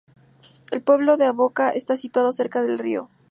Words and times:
El 0.71 0.81
pueblo 0.81 1.15
de 1.15 1.25
Avoca 1.25 1.69
está 1.69 1.95
situado 1.95 2.31
cerca 2.31 2.61
al 2.61 2.79
río. 2.79 3.11